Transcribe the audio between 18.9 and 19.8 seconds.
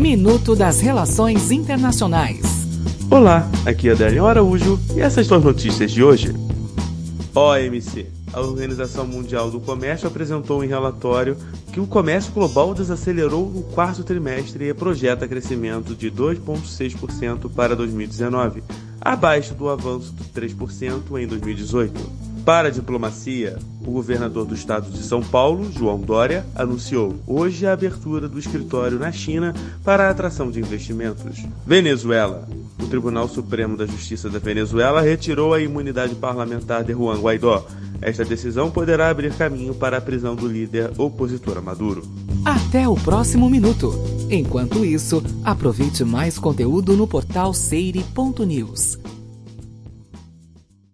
abaixo do